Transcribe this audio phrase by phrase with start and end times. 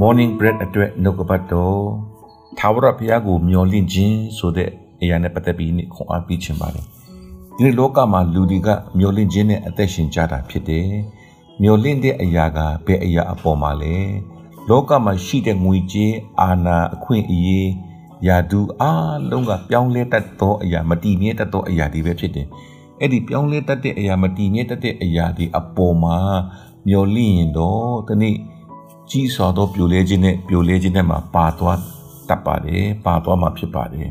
[0.00, 1.82] morning bread အတွက်နှုတ်ကပတ်တော်
[2.58, 4.70] သာဝရဘုရားကိုမျှော်လင့်ခြင်းဆိုတဲ့
[5.02, 6.86] အရာနဲ့ပတ်သက်ပြီးခွန်အားပေးခြင်းပါတယ်
[7.56, 8.68] ဒီလောကမှာလူတွေက
[8.98, 10.88] မျှော်လင့်ခြင်းနဲ့အသက်ရှင်ကြတာဖြစ်တယ်
[11.62, 13.96] မျှော်လင့်တဲ့အရာကဘယ်အရာအပေါ်မှာလဲ
[14.68, 17.70] လောကမှာရှိတဲ့ငွေကြေးအာဏာအခွင့်အရေး
[18.26, 22.46] ယာဒူအားလုံးကပြောင်းလဲတတ်သောအရာမတည်မြဲတတ်သောအရာတွေပဲဖြစ်တယ်
[23.00, 26.18] အဲ့ဒီပြောင်းလဲတတ်တဲ့အရာမတည်မြဲတတ်တဲ့အရာတွေအပေါ်မှာ
[26.88, 28.36] မျောလင့်ရင်တော့ဒီနေ့
[29.14, 31.78] ကြီးစွာသောပြိုလဲခြင်းနဲ့ပြိုလဲခြင်းနဲ့မှာပါသွား
[32.28, 34.08] တတ်ပါတယ်ပါသွားမှာဖြစ်ပါတယ်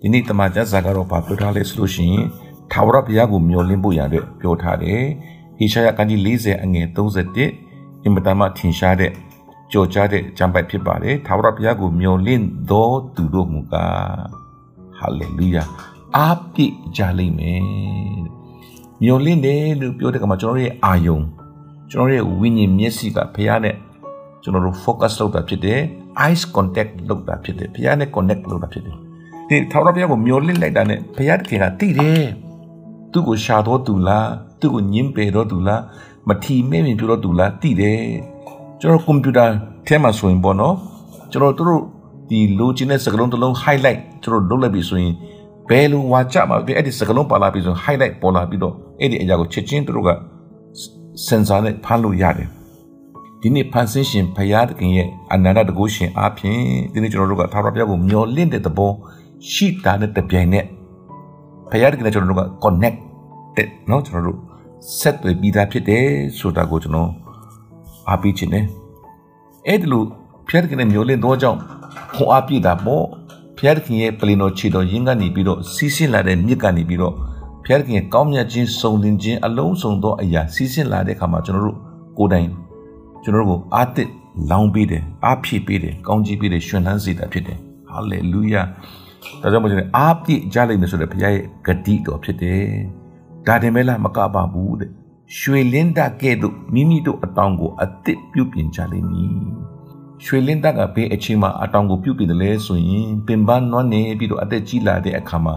[0.00, 2.26] ဒီနေ့တမန်ကျမ်းစာကတော့ပါပြောထားလဲဆိုလို့ရှိရင်
[2.72, 5.02] ထာဝရဘုရားကိုမျှော်လင့်ဖို့ရတဲ့ပြောထားတယ်
[5.58, 9.12] ဟေရှာယကံကြီး40အငယ်31အင်မတန်မှထင်ရှားတဲ့
[9.72, 14.26] ကြော်ကြားတဲ့ကျမ်းပိုက်ဖြစ်ပါတယ်ထာဝရဘုရားကိုမျှော်လင့်သောသူတို့မူကား
[14.98, 15.62] ဟာလေလုယာ
[16.16, 17.62] အားပြည့်ကြလိမ့်မယ်
[19.02, 21.18] မျှော်လင့်တယ်လို့ပြောတဲ့ကမှာကျွန်တော်ရဲ့အာယုံ
[21.90, 23.76] ကျွန်တော်ရဲ့ဝိညာဉ်မျက်စိကဘုရားနဲ့
[24.42, 25.80] ကျွန်တော်တို့ focus လုပ်တာဖြစ်တယ်
[26.24, 28.94] eyes contact လုပ်တာဖြစ်တယ်ဘုရားနဲ့ connect လုပ်တာဖြစ်တယ်
[29.48, 32.24] ဒီထာဝရဘုရားကိုမျှော်လင့်လိုက်တာနဲ့ဘုရားတခင်ကသိတယ်
[33.12, 34.28] သူ့ကိုရှာတော်သူလား
[34.60, 35.80] သူ့ကိုညင်းပယ်တော်သူလား
[36.28, 38.02] မထီမဲ့မြင်ပြောတော်သူလားသိတယ်
[38.80, 39.46] ကျွန်တော်ကွန်ပျူတာ
[39.86, 40.74] ထဲမှာဆိုရင်ပေါ့နော်
[41.30, 41.82] ကျွန်တော်တို့
[42.30, 45.14] ဒီလိုချင်တဲ့စကားလုံးတစ်လုံး highlight ကျွန်တော်လုပ်လိုက်ပြီဆိုရင်
[45.68, 50.10] ဘယ်လိုဝါကြမှာဒီအဲ့ဒီစကားလုံးပါလာပြီဆိုရင် highlight ပေါ်လာပြီးတော့အဲ့ဒီအရာကိုချက်ချင်းတို့က
[51.26, 52.48] sensor နဲ့ဖမ်းလို့ရတယ်
[53.41, 56.61] ဒီနေ့ဖန်ဆင်းရှင်ဘုရားသခင်ရဲ့အနန္တတကုရှင်အားဖြင့်
[56.93, 58.91] ဒီနေ့ကျွန်တော်တို့ကသာရဘုရားကိုမျှော်လင့်တဲ့သဘော
[59.51, 60.65] ရှိတာနဲ့တပြိုင်နက်
[61.71, 64.37] ဘုရားသခင်နဲ့ကျွန်တော်တို့က connected เนาะကျွန်တော်တို့
[64.99, 66.05] ဆက်သွယ်ပြီးသားဖြစ်တယ်
[66.37, 67.09] ဆိုတာကိုကျွန်တော်
[68.09, 68.65] အားပေးခြင်းနဲ့
[69.67, 70.03] အဲ့ဒီလို
[70.47, 71.59] ဘုရားသခင်နဲ့မျှော်လင့်သောကြောင့်
[72.15, 73.05] ခွန်အားပြည့်တာပေါ့
[73.57, 77.13] ဘုရားသခင်ရဲ့ပလင်တော်ခြေတော်ရင်းကနေပြီးတော့စီးဆင်းလာတဲ့မြစ်ကနေပြီးတော့
[77.63, 81.77] ဘုရားသခင်ရဲ့ကောင်းမြတ်ခြင်းစုံလင်ခြင်းအလုံးစုံသောအရာစီးဆင်းလာတဲ့အခါမှာကျွန်တော်တို့
[82.17, 82.49] ကိုယ်တိုင်
[83.22, 84.08] ကျွန်တော်တို့ကိုအားတစ်
[84.50, 87.58] လောင်းပေးတယ်အားဖြည့်ပေးတယ်ကောင်းကြီးပေးတယ်ရှင်လန်းစေတာဖြစ်တယ်
[87.88, 88.62] ဟာလေလုယာ
[89.42, 92.66] ဒါကြောင့်မို့ကျွန်တော်အားပြည့်ကြလိမ့်မယ်ဆိုတဲ့ဘုရားရဲ့ဂတိတော်ဖြစ်တယ်
[93.46, 94.90] ဒါတင်မဲ့လားမကပါဘူးတဲ့
[95.38, 99.32] ရွှေလင်းတကဲ့သို့မိမိတို့အတောင်ကိုအသစ်ပြုပြင်ကြလိမ့်မည်
[100.24, 105.54] ရွှေလင်းတကဘေးအချိန်မှာအတောင်ကိုပြုပြင်တယ်လဲဆိုရင်ပင်ပန်းနွမ်းနေပြီးတော့အသက်ကြီးလာတဲ့အခါမှာ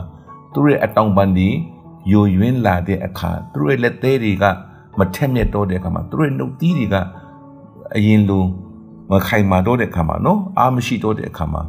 [0.54, 1.50] သူတို့ရဲ့အတောင်ပန်းဒီ
[2.12, 4.44] ယိုယွင်းလာတဲ့အခါသူတို့ရဲ့လက်သေးတွေက
[5.00, 6.96] မထက်မြက်တော့တဲ့အခါမှာသူတို့ရဲ့နှုတ်သီးတွေက
[7.96, 8.44] အရင်လို
[9.12, 11.62] မခိုင်မာတော့တဲ့အခါမှာနော်အားမရှိတော့တဲ့အခါမှာ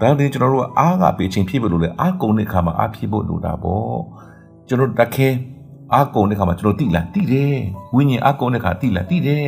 [0.00, 3.98] ဒါကြောင့်ကျွန်တော်တို့ကအားကပေးခြင်းဖြစ်ဖို့လို့လေအားကုန်တဲ့အခါမှာအားဖြစ်ဖို့လိုတာပေါ့
[4.68, 5.28] ကျွန်တော်တခဲ
[5.94, 7.56] အားကုန်တဲ့အခါမှာကျွန်တော်တိလားတိတယ်
[7.94, 9.46] ဝိညာဉ်အားကုန်တဲ့အခါတိလားတိတယ်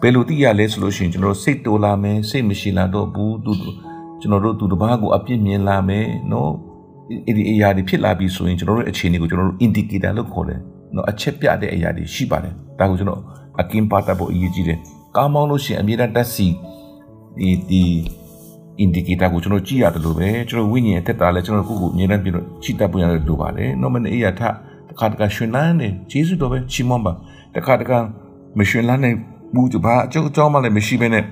[0.00, 3.52] ဘယ်လိုတိရလဲဆိုလို့ရှိရင်ကျွန်တော်စိတ်တိုးလာမယ်စိတ်မရှိလာတော့ဘူးသူ
[4.20, 6.50] ကျွန်တော်တို့သူတစ်ပါးကိုအပြစ်မြင်လာမယ်နော်
[7.26, 10.60] အဲ့ဒီအရာတွေဖြစ်လာပြီဆိုရင်ကျွန်တော်တို့အခြေအနေကိုကျွန်တော်တို့ indicator လို့ခေါ်တယ်
[10.94, 13.20] နော်အချက်ပြတဲ့အရာတွေရှိပါတယ်ဒါကိုကျွန်တော်
[13.60, 14.78] အကင်းပါတတ်ဖို့အရေးကြီးတယ်
[15.16, 16.48] ကားမောင်းလို့ရှိရင်အမြဲတမ်းတက်စီ
[17.38, 17.82] ဒီဒီ
[18.84, 24.42] indicator ကိုကျွန်တော်ကြည့်ရတယ်လို့ပဲကျွန်တော်ဝိညာဉ်အသက်တာလဲကျွန်တော်ကိုယ့်ကိုအမြဲတမ်းပြီးတော့ကြည့်တတ်ဖို့ရတယ်လို့ပါတယ်နော်မနေ့အရာထ
[24.90, 27.12] တခါတခါရှင်လန်းနေဂျေစုတော်ပဲချီးမွမ်းပါ
[27.56, 27.98] တခါတခါ
[28.58, 29.10] မရှင်လန်းနေ
[29.54, 31.24] ဘူးကြပါအကျုပ်အကြောင်းမှလည်းမရှိဘဲနဲ့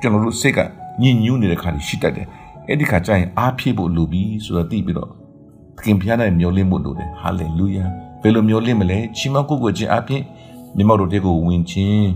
[0.00, 0.58] ကျွန်တော်တို့စိတ်က
[1.02, 2.26] ညင်ညူးနေတဲ့ခါကြီးရှိတတ်တယ်
[2.68, 5.10] အဲ့ဒီခါကျရင်အားဖြည့်ဖို့လိုပြီဆိုတော့သိပြီးတော့
[5.76, 7.84] သခင်ဖျားတဲ့မျောလင့်ဖို့လိုတယ်ဟာလေလုယာ
[8.22, 10.22] ဘယ်လိုမျောလင့်မလဲချီးမွမ်းကိုကိုခြင်းအပြင်
[10.76, 12.08] မြတ်တော်တွေကိုဝင်ခြင်း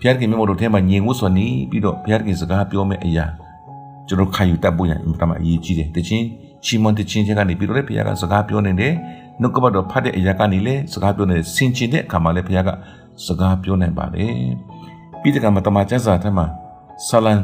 [0.00, 3.26] ဘုရားခင်မြတ်တော်ထဲမှာညင်ဝတ်စွာနေပြီးတော့ဘုရားခင်စကားပြောမဲ့အရာ
[4.08, 6.24] ကျွန်တော်ခံယူတတ်ဖို့ရအင်တာမအရေးကြီးတယ်တခြင်း
[6.64, 8.92] ချီးမွမ်းတခြင်းချင်းကနေပြီးတော့လည်းဘုရားကစကားပြောနေတယ်
[9.40, 12.70] နှုတ်ကပတ်တော်ဖတ်တဲ့အရာကနေလည်းစကားပြောနေဆင်ခြင်တဲ့အခါမှာလည်းဘုရားက
[13.26, 14.34] စကားပြောနိုင်ပါတယ်
[15.20, 16.46] ပြီးတဲ့ကမှာတမန်ကျမ်းစာထဲမှာ
[17.06, 17.38] ဆလန်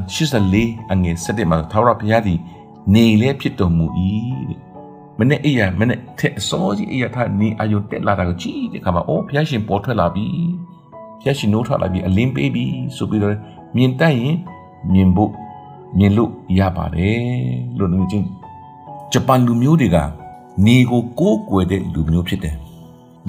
[0.45, 2.39] 84အငယ်7မှာထာဝရဘုရားသည်
[2.95, 3.87] နေလဲဖြစ်တော်မူ၏
[4.49, 4.61] တဲ့
[5.19, 10.27] မနေ့အိယာမနေ့ထက်အစောကြီးအိယာထားနေအယုန်တက်လာတာကိုကြည့်တဲ့ခါမှာအိုးဘုရားရှင်ပေါ်ထွက်လာပြီ
[11.23, 12.65] ဘုရားရှင်နိုးထွက်လာပြီအလင်းပေးပြီ
[12.97, 13.37] ဆိုပြီးတော့
[13.77, 14.37] မြင်တတ်ရင်
[14.93, 15.33] မြင်ဖို့
[15.99, 17.21] မြင်လို့ရပါတယ်
[17.79, 18.27] လို့နေချင်း
[19.13, 19.99] ဂျပန်လူမျိုးတွေက
[20.67, 22.57] နေကိုကိုးကွယ်တဲ့လူမျိုးဖြစ်တယ်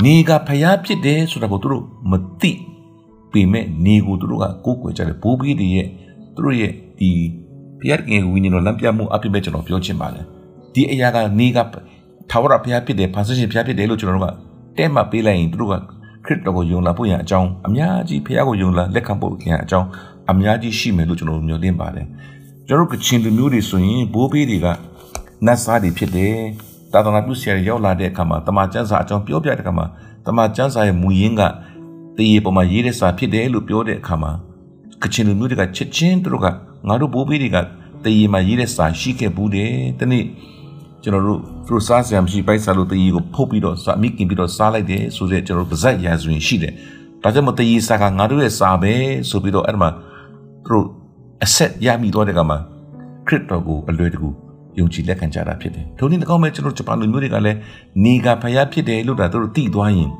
[0.04, 2.52] နေကဖျားဖြစ်တယ်ဆိုတာကိုသူတို့မသိ
[3.32, 5.88] ပေမဲ့နေကိုသူတို့ကကိုးကွယ်ကြတယ်ဘိုးဘီတွေရဲ့
[6.36, 7.10] သူတို့ရဲ့ဒီ
[7.80, 10.26] ဘုရားကင်ဝိညာဉ်တော်လမ်းပြမှုအပြည့်ပဲကျွန်တော်ပြောချင်ပါတယ်
[10.74, 11.60] ဒီအရာကနေက
[12.30, 14.36] ထာဝရဘုရားဖြစ်တယ်ဖန်ဆင်းရှင်ဘုရားဖြစ်တယ်လို့ကျွန်တော်တို့က
[14.78, 15.74] တဲ့မှပေးလိုက်ရင်သူတို့က
[16.26, 19.88] ခရစ်တော်ကိုယုံလာဖို့ရန်အကြောင်းအများကြီးဘုရားကိုယုံလာလက်ခံဖို့ရန်အကြောင်း
[20.32, 22.08] အများကြီးရှိမယ်လို့ကျွန်တော်တို့မျှော်လင့်ပါတယ်
[22.68, 24.68] ကျွန်တော်တို့ကချင်လူမျိုးတွေဆိုရင်ဘိုးဘေးတွေက
[25.46, 26.36] နတ်စားတွေဖြစ်တယ်
[26.94, 29.86] တာသနာပြုဆရာတွေရောက်လာတဲ့အခါမှာတမန်ကျမ်းစာအကြောင်းပြောပြတဲ့အခါမှာ
[30.26, 31.42] တမန်ကျမ်းစာရဲ့မူရင်းက
[32.18, 34.32] တရေပေါ်မှာရေးတဲ့စာဖြစ်တယ်လို့ပြောတဲ့အခါမှာ
[35.04, 36.48] ကချင်လူမျိုးတွေကချက်ချင်းတို့က
[36.88, 37.58] ငါတို့ဘိုးဘေးတွေက
[38.04, 40.24] တရေမှာရေးတဲ့စာရှိခဲ့ဘူးတယ်တနေ့
[41.04, 46.74] ကျွန်တော်တို့သူတို့စားစရာမရှိပိုက်စားလို့တရေကိုဖုတ်ပြီးတော့စာမိခင်ပြီးတော့စားလိုက်တယ်ဆိုတဲ့ကျွန်တော်တို့ပါဇက်ရာဇဝင်ရှိတယ်
[47.24, 48.94] ဒါကြောင့်မတရေစာကငါတို့ရဲ့စာပဲ
[49.30, 49.90] ဆိုပြီးတော့အဲ့မှာ
[50.66, 50.86] သူတို့
[51.44, 52.58] အဆက်ရမိတော့တဲ့ကမှာ
[53.28, 54.30] ခရစ်တော်ကိုအလွယ်တကူ
[54.80, 57.58] ယုံကြည်လက်ခံကြတာဖြစ်တယ်။ထိုနည်း၎င်းပဲကျွန်တော်ဂျပန်လူမျိုးတွေကလည်း
[58.04, 60.12] နေကဖယားဖြစ်တယ်လို့ဒါတို့သိသွားရင်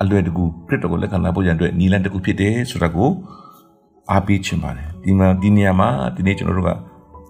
[0.00, 3.08] အလွယ်တကူခရစ်တော်ကိုလက်ခံလာဖို့ရန်အတွက်နီလန်တကူဖြစ်တယ်ဆိုတာကို
[4.10, 6.70] အားပေးချင်ပါတယ်။ဒီမှာဒီနေရာမှာဒီနေ့ကျွန်တော်တို့က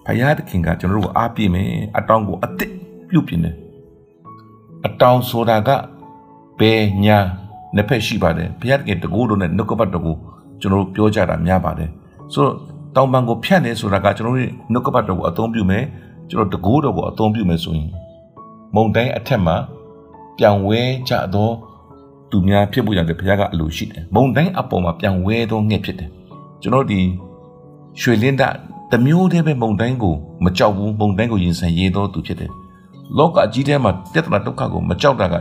[0.07, 2.71] ဖယားသခင်ကကျွန်တော်တို့ကိုအားပေးမယ်အတောင်ကိုအစ်စ်
[3.09, 3.57] ပြုတ်ပြင်းတယ်။
[4.87, 5.71] အတောင်ဆိုတာက
[6.61, 7.19] ဘယ်ညာ
[7.75, 10.17] နှစ်ဖက်ရှိပါတယ်။ဖယားသခင်တကူတို့နဲ့နှုတ်ကပတ်တော်ကို
[10.61, 11.91] ကျွန်တော်တို့ပြောကြတာများပါတယ်။
[12.33, 12.55] ဆိုတော့
[12.97, 15.85] တောင်ပံကိုဖြတ်နေဆိုတာကကျွန်တော်တို့နှုတ်ကပတ်တော်ကိုအသုံးပြုမယ်။
[16.31, 17.91] ကျွန်တော်တကိုးတော်ကိုအသုံးပြုမယ်ဆိုရင်
[18.75, 19.57] မုံတိုင်းအထက်မှာ
[20.39, 21.51] ပြောင်ဝဲကြသော
[22.31, 26.11] သူများဖြစ်ဖို့ရတယ်ဘုရားကအလိုရှိတယ်မုံတိုင်းအပေါ်မှာပြောင်ဝဲသောငှက်ဖြစ်တယ်
[26.63, 27.01] ကျွန်တော်ဒီ
[28.01, 28.43] ရွှေလင်းဒ
[28.93, 30.15] တမျိုးတည်းပဲမုံတိုင်းကို
[30.45, 32.51] မကြောက်ဘူးမုံတိုင်းကိုရင်ဆိုင်ရေးသောသူဖြစ်တယ်
[33.19, 35.35] လောကအကြီးထဲမှာပြဿနာဒုက္ခကိုမကြောက်တာက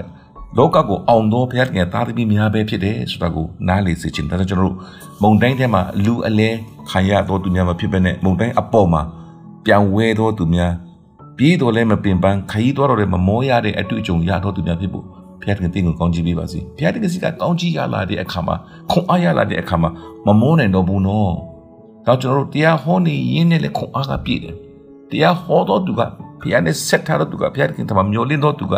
[0.58, 4.76] လောကကိုအောင်သောဘုရားတကယ်သားသမီးများပဲဖြစ်တယ်ဆိုတာကိုနားလေစေချင်တယ်ကျွန်တော်တို့
[5.24, 6.50] မုံတိုင်းထဲမှာလူအလဲ
[6.90, 9.02] ခံရသောသူများမဖြစ်ဘဲနဲ့မုံတိုင်းအပေါ်မှာ
[9.66, 10.74] ပြောင်းဝဲသောသူများ
[11.38, 15.06] ပြေးတော်လဲမပင်ပန်းခရီးတော်တော်လဲမမောရတဲ့အတွေ့အကြုံရတော်သူများဖြစ်ဖို့
[15.42, 18.56] ဘုရားတခင်တင်ကိုကောင်းချီးပေးပါစေဘုရားတခင်စီကကောင်းချီးရလာတဲ့အခါမှာ
[18.92, 19.90] ခွန်အားရလာတဲ့အခါမှာ
[20.26, 21.34] မမောနိုင်တော့ဘူးနော်
[22.06, 24.56] တော့ကျွန်တော်တို့တရားဟောနေရင်းနဲ့လည်းခွန်အားကပြည့်တယ်
[25.10, 26.02] တရားဟောတော်သူက
[26.42, 28.74] ဘုရားနဲ့ဆက်ထားတော်သူကဘုရားတခင်တမမျောလင်းတော်သူက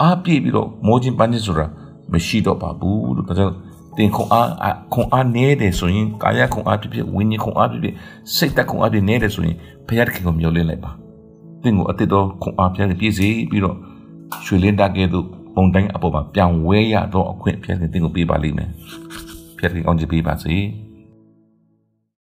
[0.00, 1.66] အားပြည့်ပြီးတော့မောခြင်းပန်းခြင်းဆိုတာ
[2.12, 3.54] မရှိတော့ပါဘူးလို့ဒါကြောင့်
[3.96, 4.48] တင်ခွန်အား
[4.92, 7.94] ခွန်အားနေတယ်ဆိုရင်ကာယခွန်အားဖြစ်ဖြစ်ဝိညာဉ်ခွန်အားဖြစ်ဖြစ်
[8.34, 9.56] စိတ်သက်ခွန်အားဖြစ်နေတယ်ဆိုရင်
[9.88, 10.90] ဘုရားသခင်ကိုမျှော်လင့်လိုက်ပါ
[11.62, 13.76] သင်ကိုအတိတ်သောခွန်အားဖျက်ပြည့်စေပြီးတော့
[14.44, 18.70] ရွှေလင်းတကဲ့သို့ပုံတိုင်းအပေါ်မှာပြောင်းဝဲရတော့အခွင့်ဖျက်သင်ကိုပေးပါလိမ့်မယ်
[19.58, 20.56] ဖျက်သင်ကောင်းချီးပေးပါစေ။